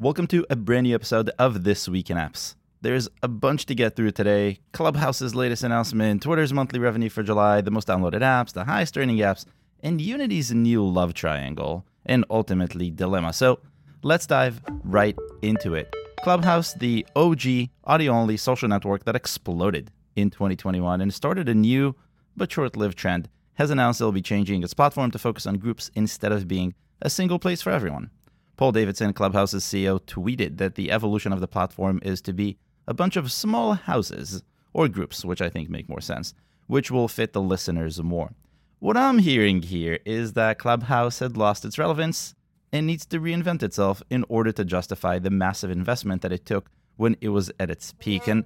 [0.00, 2.54] Welcome to a brand new episode of This Week in Apps.
[2.82, 4.60] There's a bunch to get through today.
[4.70, 9.16] Clubhouse's latest announcement, Twitter's monthly revenue for July, the most downloaded apps, the highest earning
[9.16, 9.44] apps,
[9.82, 13.32] and Unity's new love triangle, and ultimately Dilemma.
[13.32, 13.58] So
[14.04, 15.92] let's dive right into it.
[16.22, 21.96] Clubhouse, the OG audio only social network that exploded in 2021 and started a new
[22.36, 25.90] but short lived trend, has announced it'll be changing its platform to focus on groups
[25.96, 26.72] instead of being
[27.02, 28.10] a single place for everyone.
[28.58, 32.58] Paul Davison, Clubhouse's CEO, tweeted that the evolution of the platform is to be
[32.88, 36.34] a bunch of small houses or groups, which I think make more sense,
[36.66, 38.32] which will fit the listeners more.
[38.80, 42.34] What I'm hearing here is that Clubhouse had lost its relevance
[42.72, 46.68] and needs to reinvent itself in order to justify the massive investment that it took
[46.96, 48.26] when it was at its peak.
[48.26, 48.44] And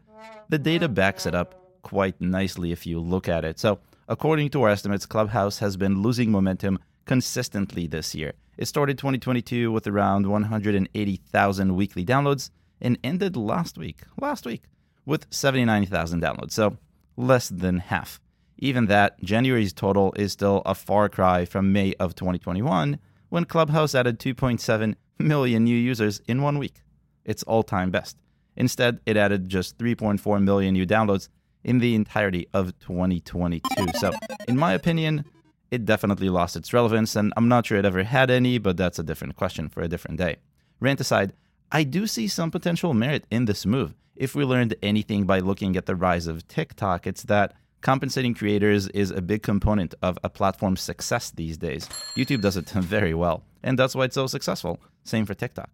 [0.51, 3.59] the data backs it up quite nicely if you look at it.
[3.59, 8.35] So, according to our estimates, Clubhouse has been losing momentum consistently this year.
[8.57, 14.65] It started 2022 with around 180,000 weekly downloads and ended last week, last week,
[15.07, 16.53] with 79,000 downloads.
[16.53, 16.77] So,
[17.17, 18.21] less than half.
[18.59, 22.99] Even that, January's total is still a far cry from May of 2021
[23.31, 26.83] when Clubhouse added 2.7 million new users in one week,
[27.25, 28.19] its all time best.
[28.57, 31.29] Instead, it added just 3.4 million new downloads
[31.65, 33.63] in the entirety of 2022.
[33.99, 34.13] So,
[34.47, 35.25] in my opinion,
[35.73, 38.99] it definitely lost its relevance, and I'm not sure it ever had any, but that's
[38.99, 40.37] a different question for a different day.
[40.81, 41.33] Rant aside,
[41.73, 43.95] I do see some potential merit in this move.
[44.15, 48.87] If we learned anything by looking at the rise of TikTok, it's that compensating creators
[48.89, 51.89] is a big component of a platform's success these days.
[52.17, 54.79] YouTube does it very well, and that's why it's so successful.
[55.05, 55.71] Same for TikTok.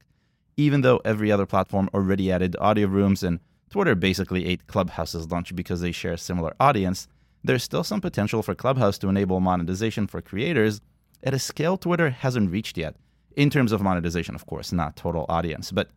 [0.56, 5.56] Even though every other platform already added audio rooms and Twitter basically ate Clubhouse's lunch
[5.56, 7.08] because they share a similar audience,
[7.44, 10.80] there's still some potential for Clubhouse to enable monetization for creators
[11.22, 12.96] at a scale Twitter hasn't reached yet.
[13.36, 15.70] In terms of monetization, of course, not total audience.
[15.70, 15.90] But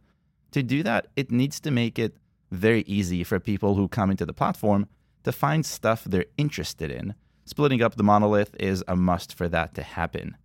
[0.52, 2.16] to do that, it needs to make it
[2.52, 4.88] very easy for people who come into the platform
[5.24, 7.16] to find stuff they're interested in.
[7.46, 10.38] Splitting up the monolith is a must for that to happen.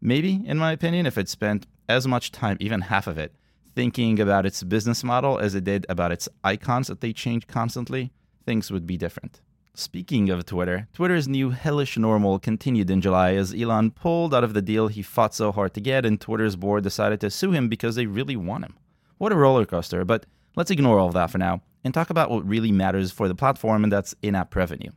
[0.00, 3.34] Maybe, in my opinion, if it spent as much time, even half of it,
[3.74, 8.12] thinking about its business model as it did about its icons that they change constantly,
[8.44, 9.40] things would be different.
[9.74, 14.52] Speaking of Twitter, Twitter's new hellish normal continued in July as Elon pulled out of
[14.52, 17.70] the deal he fought so hard to get, and Twitter's board decided to sue him
[17.70, 18.76] because they really want him.
[19.16, 22.30] What a roller coaster, but let's ignore all of that for now and talk about
[22.30, 24.90] what really matters for the platform, and that's in app revenue.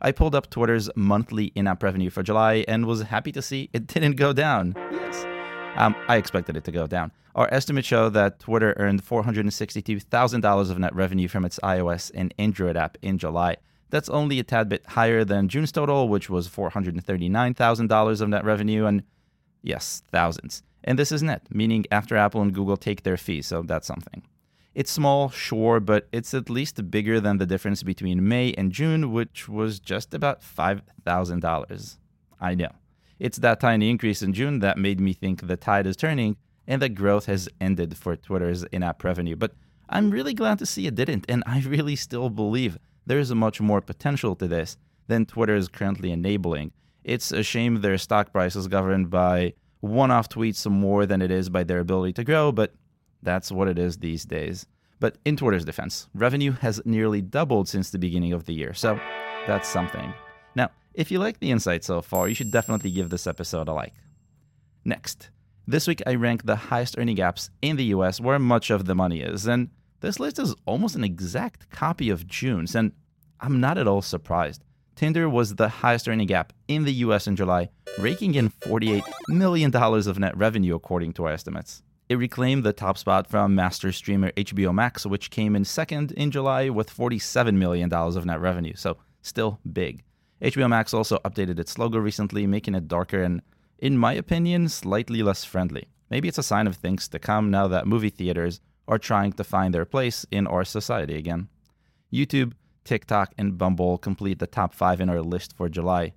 [0.00, 3.68] I pulled up Twitter's monthly in app revenue for July and was happy to see
[3.72, 4.74] it didn't go down.
[4.92, 5.26] Yes.
[5.76, 7.10] Um, I expected it to go down.
[7.34, 12.76] Our estimates show that Twitter earned $462,000 of net revenue from its iOS and Android
[12.76, 13.56] app in July.
[13.90, 18.86] That's only a tad bit higher than June's total, which was $439,000 of net revenue,
[18.86, 19.02] and
[19.62, 20.62] yes, thousands.
[20.84, 24.22] And this is net, meaning after Apple and Google take their fees, so that's something.
[24.74, 29.12] It's small, sure, but it's at least bigger than the difference between May and June,
[29.12, 31.96] which was just about $5,000.
[32.40, 32.70] I know.
[33.18, 36.36] It's that tiny increase in June that made me think the tide is turning
[36.66, 39.36] and that growth has ended for Twitter's in app revenue.
[39.36, 39.52] But
[39.88, 42.78] I'm really glad to see it didn't, and I really still believe
[43.10, 44.76] there's a much more potential to this
[45.08, 46.70] than Twitter is currently enabling.
[47.02, 51.32] It's a shame their stock price is governed by one off tweets more than it
[51.32, 52.72] is by their ability to grow, but
[53.20, 54.64] that's what it is these days.
[55.00, 59.00] But in Twitter's defense, revenue has nearly doubled since the beginning of the year, so
[59.44, 60.14] that's something.
[60.54, 63.72] Now, if you like the insight so far, you should definitely give this episode a
[63.72, 63.94] like.
[64.84, 65.30] Next,
[65.66, 68.94] this week I ranked the highest earning apps in the US where much of the
[68.94, 69.70] money is, and
[70.00, 72.92] this list is almost an exact copy of June's, and
[73.42, 74.64] I'm not at all surprised.
[74.96, 79.74] Tinder was the highest earning app in the US in July, raking in $48 million
[79.74, 81.82] of net revenue, according to our estimates.
[82.10, 86.30] It reclaimed the top spot from master streamer HBO Max, which came in second in
[86.30, 90.02] July with $47 million of net revenue, so still big.
[90.42, 93.40] HBO Max also updated its logo recently, making it darker and,
[93.78, 95.88] in my opinion, slightly less friendly.
[96.10, 99.44] Maybe it's a sign of things to come now that movie theaters are trying to
[99.44, 101.48] find their place in our society again.
[102.12, 102.52] YouTube,
[102.84, 106.12] TikTok, and Bumble complete the top five in our list for July.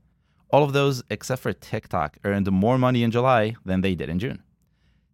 [0.49, 4.19] All of those, except for TikTok, earned more money in July than they did in
[4.19, 4.43] June.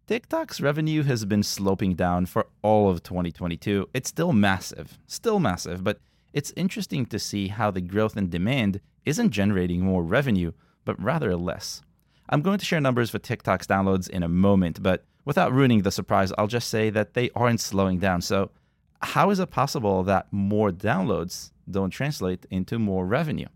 [0.06, 3.88] TikTok's revenue has been sloping down for all of 2022.
[3.94, 6.00] It's still massive, still massive, but
[6.32, 10.52] it's interesting to see how the growth in demand isn't generating more revenue,
[10.84, 11.82] but rather less.
[12.28, 15.90] I'm going to share numbers for TikTok's downloads in a moment, but without ruining the
[15.90, 18.20] surprise, I'll just say that they aren't slowing down.
[18.20, 18.50] So,
[19.02, 23.48] how is it possible that more downloads don't translate into more revenue?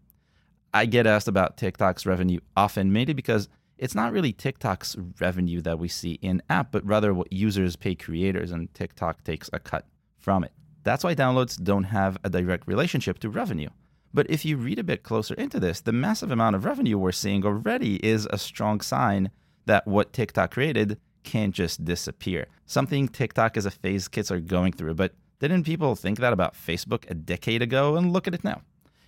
[0.73, 3.49] I get asked about TikTok's revenue often, mainly because
[3.79, 7.95] it's not really TikTok's revenue that we see in app, but rather what users pay
[7.95, 9.87] creators, and TikTok takes a cut
[10.19, 10.53] from it.
[10.83, 13.71] That's why downloads don't have a direct relationship to revenue.
[14.13, 17.13] But if you read a bit closer into this, the massive amount of revenue we're
[17.13, 19.31] seeing already is a strong sign
[19.67, 22.47] that what TikTok created can't just disappear.
[22.67, 26.55] Something TikTok as a phase kids are going through, but didn't people think that about
[26.55, 27.97] Facebook a decade ago?
[27.97, 28.63] And look at it now.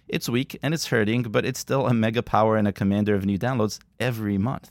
[0.08, 3.24] It's weak and it's hurting, but it's still a mega power and a commander of
[3.24, 4.70] new downloads every month.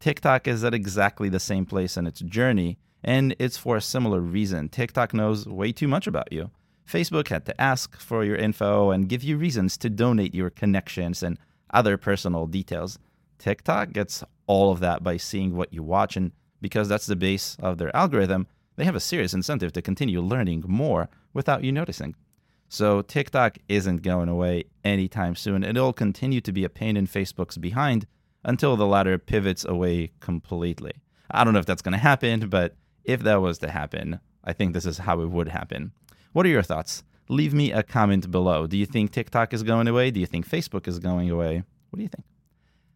[0.00, 4.20] TikTok is at exactly the same place in its journey, and it's for a similar
[4.20, 4.68] reason.
[4.68, 6.50] TikTok knows way too much about you.
[6.88, 11.22] Facebook had to ask for your info and give you reasons to donate your connections
[11.22, 11.38] and
[11.72, 12.98] other personal details.
[13.38, 17.56] TikTok gets all of that by seeing what you watch, and because that's the base
[17.60, 22.14] of their algorithm, they have a serious incentive to continue learning more without you noticing.
[22.68, 25.62] So TikTok isn't going away anytime soon.
[25.62, 28.06] It'll continue to be a pain in Facebook's behind
[28.44, 30.92] until the latter pivots away completely.
[31.30, 34.52] I don't know if that's going to happen, but if that was to happen, I
[34.52, 35.92] think this is how it would happen.
[36.32, 37.04] What are your thoughts?
[37.28, 38.66] Leave me a comment below.
[38.66, 40.10] Do you think TikTok is going away?
[40.10, 41.62] Do you think Facebook is going away?
[41.90, 42.24] What do you think?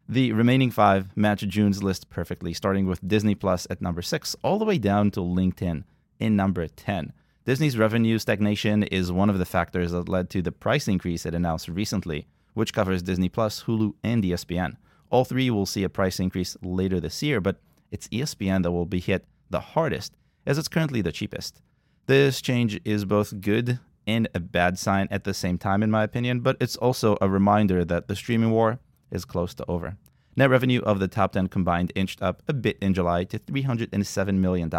[0.08, 4.56] The remaining five match June's list perfectly, starting with Disney Plus at number six, all
[4.56, 5.82] the way down to LinkedIn
[6.20, 7.12] in number 10.
[7.44, 11.34] Disney's revenue stagnation is one of the factors that led to the price increase it
[11.34, 14.76] announced recently, which covers Disney Plus, Hulu, and ESPN.
[15.10, 17.60] All three will see a price increase later this year, but
[17.90, 20.12] it's ESPN that will be hit the hardest,
[20.46, 21.60] as it's currently the cheapest.
[22.06, 26.04] This change is both good and a bad sign at the same time, in my
[26.04, 28.78] opinion, but it's also a reminder that the streaming war
[29.10, 29.96] is close to over.
[30.36, 34.34] Net revenue of the top 10 combined inched up a bit in July to $307
[34.34, 34.70] million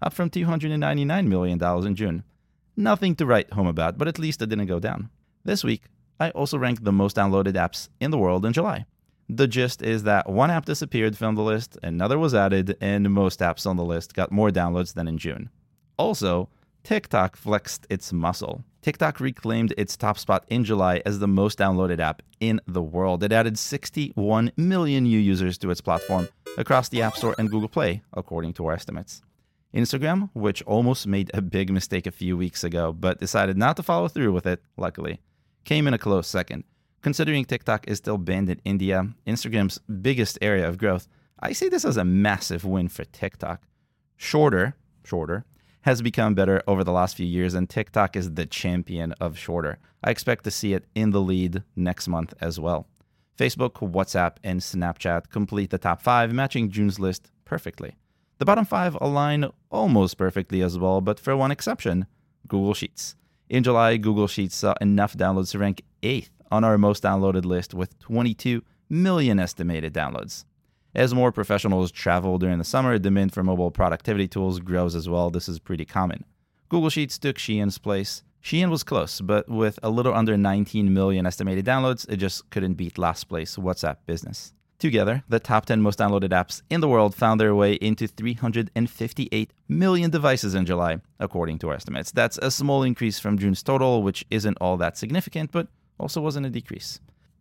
[0.00, 2.22] up from $299 million in June.
[2.76, 5.10] Nothing to write home about, but at least it didn't go down.
[5.44, 5.84] This week,
[6.20, 8.86] I also ranked the most downloaded apps in the world in July.
[9.28, 13.40] The gist is that one app disappeared from the list, another was added, and most
[13.40, 15.50] apps on the list got more downloads than in June.
[15.98, 16.48] Also,
[16.84, 18.64] TikTok flexed its muscle.
[18.82, 23.22] TikTok reclaimed its top spot in July as the most downloaded app in the world.
[23.22, 27.68] It added 61 million new users to its platform across the App Store and Google
[27.68, 29.20] Play, according to our estimates.
[29.74, 33.82] Instagram, which almost made a big mistake a few weeks ago, but decided not to
[33.82, 35.20] follow through with it, luckily,
[35.64, 36.64] came in a close second.
[37.02, 41.06] Considering TikTok is still banned in India, Instagram's biggest area of growth,
[41.40, 43.62] I see this as a massive win for TikTok.
[44.16, 45.44] Shorter, shorter,
[45.82, 49.78] has become better over the last few years, and TikTok is the champion of shorter.
[50.02, 52.86] I expect to see it in the lead next month as well.
[53.36, 57.94] Facebook, WhatsApp, and Snapchat complete the top five, matching June's list perfectly.
[58.38, 62.06] The bottom five align almost perfectly as well, but for one exception
[62.46, 63.16] Google Sheets.
[63.48, 67.74] In July, Google Sheets saw enough downloads to rank eighth on our most downloaded list
[67.74, 70.44] with 22 million estimated downloads.
[70.98, 75.30] As more professionals travel during the summer, demand for mobile productivity tools grows as well.
[75.30, 76.24] This is pretty common.
[76.68, 78.24] Google Sheets took Shein's place.
[78.42, 82.74] Shein was close, but with a little under 19 million estimated downloads, it just couldn't
[82.74, 84.52] beat last place WhatsApp Business.
[84.80, 89.52] Together, the top 10 most downloaded apps in the world found their way into 358
[89.68, 92.10] million devices in July, according to our estimates.
[92.10, 95.68] That's a small increase from June's total, which isn't all that significant, but
[96.00, 96.98] also wasn't a decrease.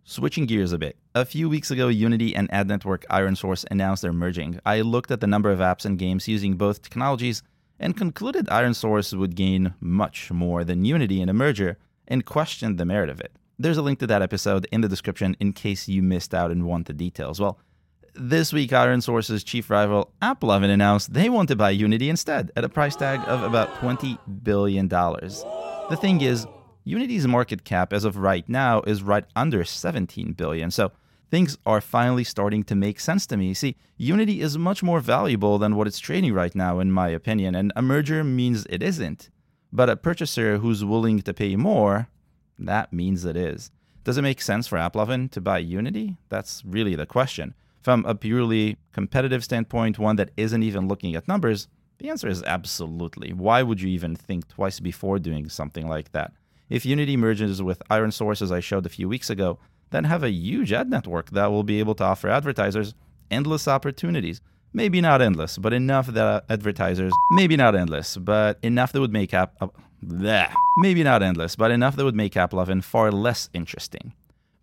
[0.10, 4.14] Switching gears a bit, a few weeks ago, Unity and ad network ironSource announced their
[4.14, 4.58] merging.
[4.66, 7.44] I looked at the number of apps and games using both technologies
[7.78, 12.86] and concluded ironSource would gain much more than Unity in a merger and questioned the
[12.86, 13.34] merit of it.
[13.60, 16.66] There's a link to that episode in the description in case you missed out and
[16.66, 17.42] want the details.
[17.42, 17.60] Well,
[18.14, 22.70] this week, ironSource's chief rival, AppLovin, announced they want to buy Unity instead at a
[22.70, 24.88] price tag of about $20 billion.
[24.88, 26.48] The thing is,
[26.88, 30.72] Unity's market cap as of right now is right under 17 billion.
[30.72, 30.94] So
[31.30, 33.54] things are finally starting to make sense to me.
[33.54, 37.56] See, Unity is much more valuable than what it's trading right now, in my opinion,
[37.56, 39.30] and a merger means it isn't.
[39.74, 42.08] But a purchaser who's willing to pay more
[42.58, 43.70] that means it is.
[44.06, 46.16] Does it make sense for AppLovin to buy Unity?
[46.30, 47.54] That's really the question.
[47.82, 51.68] From a purely competitive standpoint, one that isn't even looking at numbers,
[52.00, 53.34] the answer is absolutely.
[53.34, 56.32] Why would you even think twice before doing something like that?
[56.70, 59.60] If Unity merges with ironSource, as I showed a few weeks ago,
[59.92, 62.94] then have a huge ad network that will be able to offer advertisers
[63.32, 64.42] endless opportunities.
[64.74, 69.14] Maybe not endless, but enough that uh, advertisers, maybe not endless, but enough that would
[69.14, 69.68] make app, uh,
[70.06, 70.54] Bleh.
[70.78, 74.14] Maybe not endless, but enough that would make AppLovin far less interesting.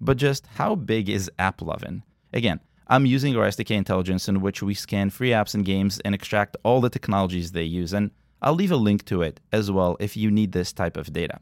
[0.01, 2.03] But just how big is AppLovin?
[2.33, 6.15] Again, I'm using our SDK intelligence in which we scan free apps and games and
[6.15, 8.11] extract all the technologies they use, and
[8.43, 11.41] I'll leave a link to it as well if you need this type of data.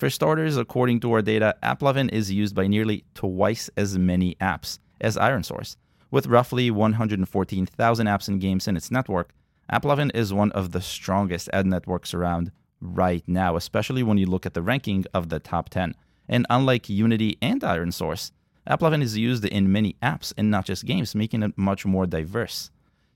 [0.00, 4.78] For starters, according to our data, AppLovin is used by nearly twice as many apps
[4.98, 5.76] as ironSource.
[6.10, 9.34] With roughly 114,000 apps and games in its network,
[9.70, 14.46] AppLovin is one of the strongest ad networks around right now, especially when you look
[14.46, 15.94] at the ranking of the top 10.
[16.30, 18.32] And unlike Unity and ironSource,
[18.66, 22.70] AppLovin is used in many apps and not just games, making it much more diverse.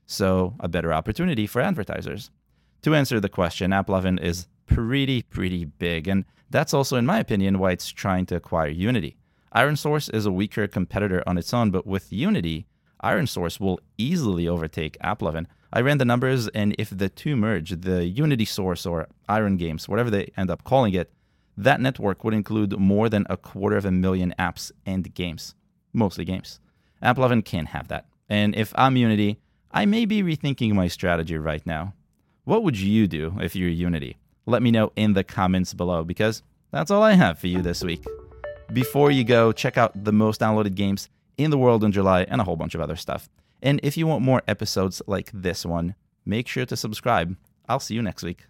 [0.05, 2.29] So, a better opportunity for advertisers.
[2.83, 7.59] To answer the question, AppLovin is pretty, pretty big, and that's also, in my opinion,
[7.59, 9.17] why it's trying to acquire Unity.
[9.55, 12.67] ironSource is a weaker competitor on its own, but with Unity,
[13.03, 15.45] ironSource will easily overtake AppLovin.
[15.73, 19.89] I ran the numbers, and if the two merge, the Unity Source or Iron Games,
[19.89, 21.11] whatever they end up calling it,
[21.57, 25.55] that network would include more than a quarter of a million apps and games,
[25.93, 26.59] mostly games.
[27.01, 28.05] AppLovin can't have that.
[28.29, 29.39] And if I'm Unity,
[29.71, 31.93] I may be rethinking my strategy right now.
[32.43, 34.17] What would you do if you're Unity?
[34.45, 37.83] Let me know in the comments below because that's all I have for you this
[37.83, 38.03] week.
[38.73, 42.39] Before you go, check out the most downloaded games in the world in July and
[42.39, 43.29] a whole bunch of other stuff.
[43.61, 47.35] And if you want more episodes like this one, make sure to subscribe.
[47.67, 48.45] I'll see you next week.